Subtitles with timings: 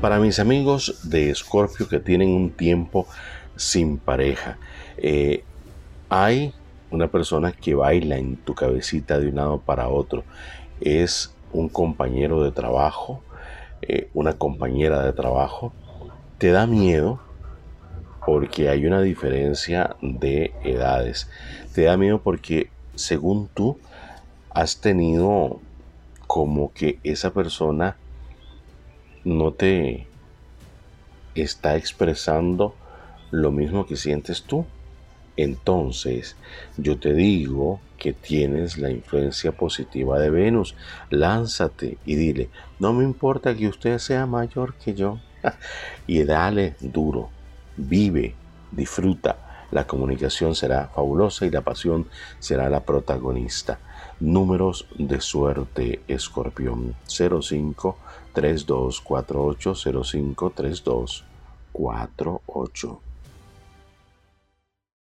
[0.00, 3.08] Para mis amigos de Escorpio que tienen un tiempo
[3.56, 4.56] sin pareja,
[4.96, 5.42] eh,
[6.08, 6.54] hay
[6.92, 10.22] una persona que baila en tu cabecita de un lado para otro.
[10.80, 13.24] Es un compañero de trabajo,
[13.82, 15.72] eh, una compañera de trabajo.
[16.38, 17.18] Te da miedo
[18.24, 21.28] porque hay una diferencia de edades.
[21.74, 23.80] Te da miedo porque según tú
[24.50, 25.58] has tenido
[26.28, 27.96] como que esa persona
[29.28, 30.06] no te
[31.34, 32.74] está expresando
[33.30, 34.64] lo mismo que sientes tú.
[35.36, 36.36] Entonces,
[36.76, 40.74] yo te digo que tienes la influencia positiva de Venus.
[41.10, 45.18] Lánzate y dile, no me importa que usted sea mayor que yo.
[46.06, 47.30] y dale duro
[47.78, 48.34] vive,
[48.72, 49.47] disfruta.
[49.70, 52.06] La comunicación será fabulosa y la pasión
[52.38, 53.78] será la protagonista.
[54.20, 57.98] Números de suerte, escorpión 05
[58.32, 63.07] 3248 05 3248.